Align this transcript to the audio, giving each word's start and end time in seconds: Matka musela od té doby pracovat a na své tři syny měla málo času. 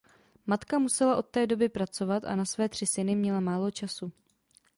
Matka 0.45 0.79
musela 0.79 1.15
od 1.17 1.25
té 1.27 1.47
doby 1.47 1.69
pracovat 1.69 2.23
a 2.25 2.35
na 2.35 2.45
své 2.45 2.69
tři 2.69 2.85
syny 2.85 3.15
měla 3.15 3.39
málo 3.39 3.71
času. 3.71 4.11